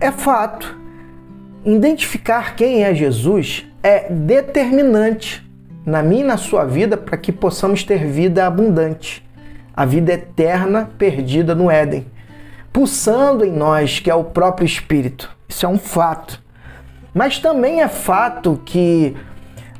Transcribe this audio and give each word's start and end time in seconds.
É 0.00 0.10
fato. 0.10 0.76
Identificar 1.64 2.56
quem 2.56 2.84
é 2.84 2.94
Jesus 2.94 3.66
é 3.82 4.10
determinante 4.10 5.44
na 5.84 6.02
minha 6.02 6.24
e 6.24 6.26
na 6.26 6.36
sua 6.36 6.64
vida 6.64 6.96
para 6.96 7.16
que 7.16 7.32
possamos 7.32 7.84
ter 7.84 8.06
vida 8.06 8.46
abundante, 8.46 9.24
a 9.76 9.84
vida 9.84 10.12
eterna 10.12 10.90
perdida 10.98 11.54
no 11.54 11.70
Éden, 11.70 12.06
pulsando 12.72 13.44
em 13.44 13.52
nós, 13.52 14.00
que 14.00 14.10
é 14.10 14.14
o 14.14 14.24
próprio 14.24 14.66
Espírito. 14.66 15.30
Isso 15.48 15.66
é 15.66 15.68
um 15.68 15.78
fato. 15.78 16.42
Mas 17.12 17.38
também 17.38 17.80
é 17.80 17.88
fato 17.88 18.60
que 18.64 19.14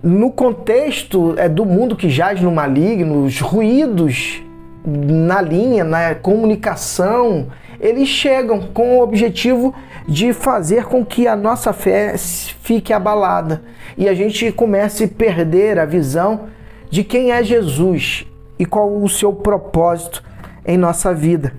no 0.02 0.30
contexto 0.30 1.34
é, 1.36 1.48
do 1.48 1.64
mundo 1.64 1.96
que 1.96 2.08
jaz 2.08 2.40
no 2.40 2.50
maligno, 2.50 3.24
os 3.24 3.40
ruídos 3.40 4.42
na 4.86 5.40
linha, 5.40 5.82
na 5.82 6.14
comunicação, 6.14 7.48
eles 7.84 8.08
chegam 8.08 8.62
com 8.72 8.96
o 8.96 9.02
objetivo 9.02 9.74
de 10.08 10.32
fazer 10.32 10.86
com 10.86 11.04
que 11.04 11.28
a 11.28 11.36
nossa 11.36 11.70
fé 11.70 12.16
fique 12.16 12.94
abalada 12.94 13.62
e 13.94 14.08
a 14.08 14.14
gente 14.14 14.50
comece 14.50 15.04
a 15.04 15.08
perder 15.08 15.78
a 15.78 15.84
visão 15.84 16.48
de 16.90 17.04
quem 17.04 17.30
é 17.30 17.44
Jesus 17.44 18.26
e 18.58 18.64
qual 18.64 18.90
o 18.90 19.06
seu 19.06 19.34
propósito 19.34 20.24
em 20.64 20.78
nossa 20.78 21.12
vida. 21.12 21.52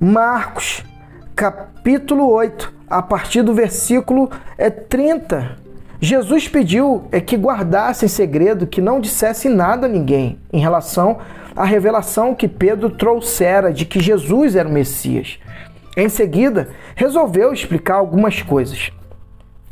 Marcos, 0.00 0.84
capítulo 1.36 2.28
8, 2.28 2.74
a 2.90 3.00
partir 3.00 3.42
do 3.42 3.54
versículo 3.54 4.28
30. 4.88 5.65
Jesus 6.00 6.46
pediu 6.48 7.08
é 7.10 7.20
que 7.20 7.36
guardasse 7.36 8.04
em 8.04 8.08
segredo, 8.08 8.66
que 8.66 8.80
não 8.80 9.00
dissesse 9.00 9.48
nada 9.48 9.86
a 9.86 9.90
ninguém 9.90 10.38
em 10.52 10.60
relação 10.60 11.18
à 11.54 11.64
revelação 11.64 12.34
que 12.34 12.46
Pedro 12.46 12.90
trouxera 12.90 13.72
de 13.72 13.84
que 13.86 14.00
Jesus 14.00 14.56
era 14.56 14.68
o 14.68 14.72
Messias. 14.72 15.38
Em 15.96 16.08
seguida, 16.08 16.68
resolveu 16.94 17.52
explicar 17.52 17.94
algumas 17.94 18.42
coisas. 18.42 18.90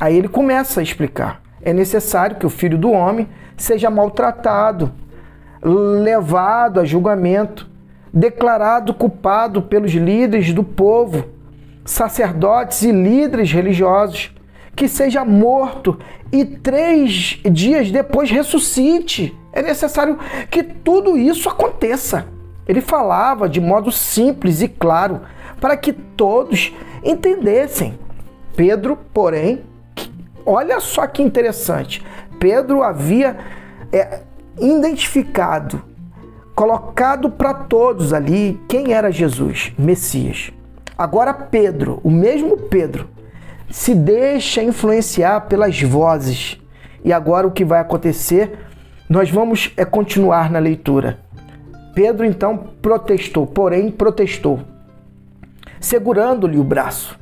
Aí 0.01 0.17
ele 0.17 0.29
começa 0.29 0.81
a 0.81 0.83
explicar. 0.83 1.43
É 1.63 1.73
necessário 1.73 2.37
que 2.37 2.47
o 2.47 2.51
filho 2.51 2.79
do 2.79 2.91
homem 2.91 3.29
seja 3.57 3.91
maltratado, 3.91 4.93
levado 5.63 6.81
a 6.81 6.85
julgamento, 6.85 7.69
declarado 8.13 8.95
culpado 8.95 9.63
pelos 9.63 9.93
líderes 9.93 10.53
do 10.53 10.65
povo, 10.65 11.27
sacerdotes 11.85 12.83
e 12.83 12.93
líderes 12.93 13.53
religiosos, 13.53 14.33
que 14.75 14.89
seja 14.89 15.25
morto 15.25 15.99
e 16.33 16.45
três 16.45 17.39
dias 17.51 17.91
depois 17.91 18.31
ressuscite. 18.31 19.37
É 19.53 19.63
necessário 19.63 20.19
que 20.51 20.63
tudo 20.63 21.17
isso 21.17 21.49
aconteça. 21.49 22.27
Ele 22.67 22.81
falava 22.81 23.49
de 23.49 23.61
modo 23.61 23.93
simples 23.93 24.63
e 24.63 24.69
claro 24.69 25.21
para 25.61 25.77
que 25.77 25.93
todos 25.93 26.75
entendessem. 27.05 27.99
Pedro, 28.57 28.99
porém, 29.13 29.63
olha 30.45 30.81
só 30.81 31.07
que 31.07 31.23
interessante. 31.23 32.05
Pedro 32.39 32.83
havia 32.83 33.37
é, 33.93 34.21
identificado, 34.61 35.83
colocado 36.55 37.31
para 37.31 37.55
todos 37.55 38.13
ali 38.13 38.61
quem 38.69 38.93
era 38.93 39.11
Jesus, 39.11 39.73
Messias. 39.79 40.53
Agora, 40.97 41.35
Pedro, 41.35 42.01
o 42.05 42.11
mesmo 42.11 42.57
Pedro, 42.57 43.09
se 43.71 43.95
deixa 43.95 44.63
influenciar 44.63 45.43
pelas 45.43 45.81
vozes. 45.81 46.59
E 47.05 47.13
agora 47.13 47.47
o 47.47 47.51
que 47.51 47.65
vai 47.65 47.81
acontecer? 47.81 48.59
Nós 49.09 49.31
vamos 49.31 49.73
é, 49.77 49.85
continuar 49.85 50.51
na 50.51 50.59
leitura. 50.59 51.19
Pedro 51.95 52.27
então 52.27 52.57
protestou, 52.83 53.47
porém 53.47 53.91
protestou, 53.91 54.61
segurando-lhe 55.79 56.59
o 56.59 56.65
braço. 56.65 57.19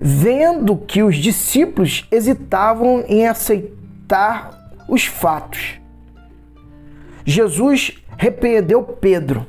Vendo 0.00 0.76
que 0.76 1.02
os 1.02 1.16
discípulos 1.16 2.06
hesitavam 2.10 3.02
em 3.08 3.26
aceitar 3.26 4.70
os 4.88 5.06
fatos, 5.06 5.80
Jesus 7.24 8.00
repreendeu 8.16 8.82
Pedro. 8.82 9.44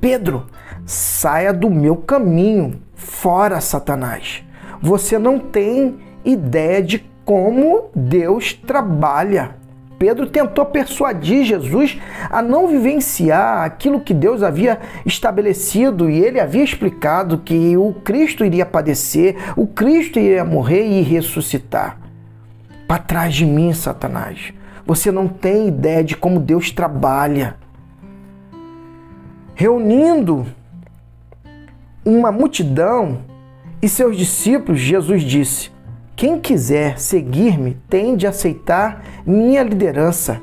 Pedro, 0.00 0.46
saia 0.86 1.52
do 1.52 1.68
meu 1.68 1.96
caminho, 1.96 2.80
fora 2.94 3.60
Satanás. 3.60 4.45
Você 4.80 5.18
não 5.18 5.38
tem 5.38 5.96
ideia 6.24 6.82
de 6.82 7.04
como 7.24 7.90
Deus 7.94 8.52
trabalha. 8.52 9.56
Pedro 9.98 10.26
tentou 10.26 10.66
persuadir 10.66 11.44
Jesus 11.44 11.98
a 12.30 12.42
não 12.42 12.68
vivenciar 12.68 13.64
aquilo 13.64 14.00
que 14.00 14.12
Deus 14.12 14.42
havia 14.42 14.78
estabelecido 15.06 16.10
e 16.10 16.22
ele 16.22 16.38
havia 16.38 16.62
explicado 16.62 17.38
que 17.38 17.76
o 17.76 17.94
Cristo 17.94 18.44
iria 18.44 18.66
padecer, 18.66 19.36
o 19.56 19.66
Cristo 19.66 20.18
iria 20.18 20.44
morrer 20.44 20.86
e 20.86 21.00
ressuscitar. 21.00 21.98
Para 22.86 23.02
trás 23.02 23.34
de 23.34 23.46
mim, 23.46 23.72
Satanás. 23.72 24.52
Você 24.84 25.10
não 25.10 25.26
tem 25.26 25.66
ideia 25.66 26.04
de 26.04 26.16
como 26.16 26.38
Deus 26.38 26.70
trabalha. 26.70 27.56
Reunindo 29.54 30.46
uma 32.04 32.30
multidão 32.30 33.18
e 33.80 33.88
seus 33.88 34.16
discípulos, 34.16 34.80
Jesus 34.80 35.22
disse: 35.22 35.70
quem 36.16 36.40
quiser 36.40 36.98
seguir-me 36.98 37.74
tem 37.90 38.16
de 38.16 38.26
aceitar 38.26 39.04
minha 39.26 39.62
liderança. 39.62 40.40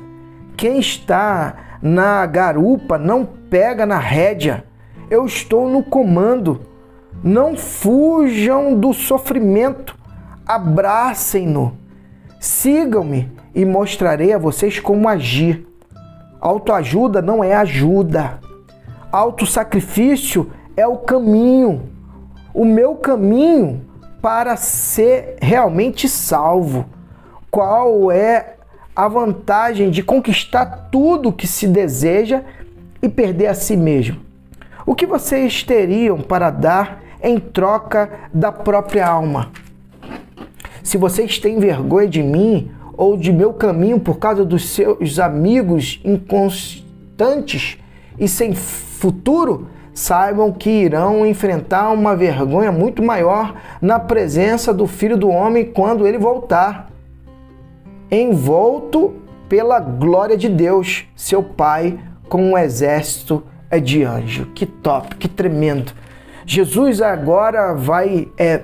Quem 0.56 0.78
está 0.78 1.78
na 1.82 2.24
garupa 2.26 2.96
não 2.96 3.26
pega 3.26 3.84
na 3.84 3.98
rédea. 3.98 4.64
Eu 5.10 5.26
estou 5.26 5.68
no 5.68 5.82
comando. 5.82 6.60
Não 7.24 7.56
fujam 7.56 8.78
do 8.78 8.92
sofrimento. 8.92 9.98
Abracem-no. 10.46 11.76
Sigam-me 12.38 13.32
e 13.52 13.64
mostrarei 13.64 14.32
a 14.32 14.38
vocês 14.38 14.78
como 14.78 15.08
agir. 15.08 15.66
Autoajuda 16.40 17.20
não 17.20 17.42
é 17.42 17.52
ajuda. 17.52 18.38
Autossacrifício 19.10 20.52
é 20.76 20.86
o 20.86 20.98
caminho. 20.98 21.93
O 22.54 22.64
meu 22.64 22.94
caminho 22.94 23.84
para 24.22 24.56
ser 24.56 25.36
realmente 25.42 26.08
salvo? 26.08 26.86
Qual 27.50 28.12
é 28.12 28.54
a 28.94 29.08
vantagem 29.08 29.90
de 29.90 30.04
conquistar 30.04 30.88
tudo 30.92 31.32
que 31.32 31.48
se 31.48 31.66
deseja 31.66 32.42
e 33.02 33.08
perder 33.08 33.48
a 33.48 33.54
si 33.54 33.76
mesmo? 33.76 34.20
O 34.86 34.94
que 34.94 35.04
vocês 35.04 35.64
teriam 35.64 36.20
para 36.20 36.48
dar 36.50 37.02
em 37.20 37.40
troca 37.40 38.08
da 38.32 38.52
própria 38.52 39.08
alma? 39.08 39.50
Se 40.80 40.96
vocês 40.96 41.38
têm 41.40 41.58
vergonha 41.58 42.06
de 42.06 42.22
mim 42.22 42.70
ou 42.96 43.16
de 43.16 43.32
meu 43.32 43.52
caminho 43.52 43.98
por 43.98 44.18
causa 44.20 44.44
dos 44.44 44.68
seus 44.68 45.18
amigos 45.18 46.00
inconstantes 46.04 47.78
e 48.16 48.28
sem 48.28 48.54
futuro, 48.54 49.66
saibam 49.94 50.52
que 50.52 50.68
irão 50.68 51.24
enfrentar 51.24 51.90
uma 51.90 52.16
vergonha 52.16 52.72
muito 52.72 53.02
maior 53.02 53.54
na 53.80 54.00
presença 54.00 54.74
do 54.74 54.86
Filho 54.86 55.16
do 55.16 55.28
Homem 55.28 55.64
quando 55.64 56.06
ele 56.06 56.18
voltar, 56.18 56.90
envolto 58.10 59.14
pela 59.48 59.78
glória 59.78 60.36
de 60.36 60.48
Deus, 60.48 61.04
seu 61.14 61.42
Pai, 61.42 61.98
com 62.28 62.42
um 62.42 62.58
exército 62.58 63.44
de 63.82 64.02
anjo. 64.02 64.46
Que 64.54 64.66
top, 64.66 65.14
que 65.16 65.28
tremendo. 65.28 65.92
Jesus 66.46 67.00
agora 67.00 67.72
vai 67.72 68.28
é, 68.36 68.62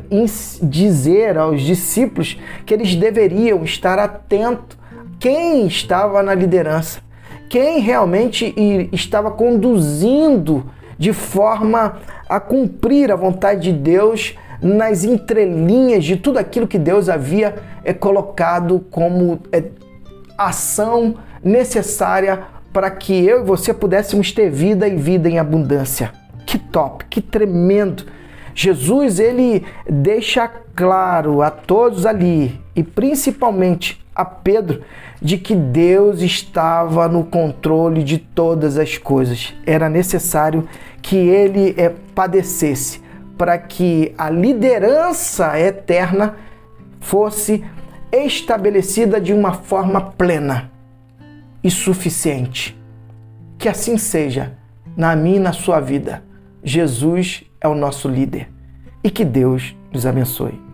dizer 0.63 1.39
aos 1.39 1.63
discípulos 1.63 2.39
que 2.67 2.75
eles 2.75 2.95
deveriam 2.95 3.63
estar 3.65 3.99
atentos 3.99 4.79
quem 5.19 5.67
estava 5.67 6.23
na 6.23 6.35
liderança, 6.35 7.01
quem 7.49 7.81
realmente 7.81 8.55
estava 8.91 9.31
conduzindo 9.31 10.65
de 11.01 11.15
forma 11.15 11.97
a 12.29 12.39
cumprir 12.39 13.11
a 13.11 13.17
vontade 13.17 13.73
de 13.73 13.79
Deus 13.79 14.37
nas 14.61 15.03
entrelinhas 15.03 16.05
de 16.05 16.15
tudo 16.15 16.39
aquilo 16.39 16.69
que 16.69 16.79
Deus 16.79 17.09
havia 17.09 17.55
é, 17.83 17.95
colocado 17.95 18.85
como 18.91 19.41
é, 19.51 19.65
ação 20.37 21.15
necessária 21.43 22.43
para 22.71 22.91
que 22.91 23.15
eu 23.25 23.41
e 23.41 23.45
você 23.45 23.73
pudéssemos 23.73 24.31
ter 24.31 24.51
vida 24.51 24.87
e 24.87 24.95
vida 24.95 25.27
em 25.27 25.39
abundância. 25.39 26.13
Que 26.45 26.59
top, 26.59 27.07
que 27.07 27.23
tremendo! 27.23 28.05
Jesus 28.55 29.19
ele 29.19 29.65
deixa 29.89 30.47
claro 30.77 31.41
a 31.41 31.51
todos 31.51 32.05
ali 32.05 32.61
e 32.77 32.83
principalmente 32.83 34.05
a 34.21 34.25
Pedro 34.25 34.83
de 35.21 35.39
que 35.39 35.55
Deus 35.55 36.21
estava 36.21 37.09
no 37.09 37.25
controle 37.25 38.03
de 38.03 38.19
todas 38.19 38.78
as 38.78 38.99
coisas. 38.99 39.55
Era 39.67 39.89
necessário 39.89 40.69
que 41.03 41.17
ele 41.17 41.75
é, 41.77 41.93
padecesse 42.15 43.01
para 43.37 43.57
que 43.57 44.15
a 44.19 44.28
liderança 44.28 45.59
eterna 45.59 46.37
fosse 47.01 47.65
estabelecida 48.13 49.21
de 49.21 49.33
uma 49.33 49.55
forma 49.55 50.01
plena 50.01 50.71
e 51.65 51.71
suficiente. 51.71 52.78
Que 53.59 53.69
assim 53.69 53.97
seja 53.97 54.59
na 54.97 55.16
minha 55.16 55.37
e 55.37 55.41
na 55.41 55.53
sua 55.53 55.81
vida. 55.81 56.23
Jesus 56.63 57.45
é 57.61 57.69
o 57.69 57.75
nosso 57.75 58.09
líder. 58.09 58.51
E 59.03 59.11
que 59.11 59.25
Deus 59.25 59.75
nos 59.93 60.05
abençoe. 60.05 60.70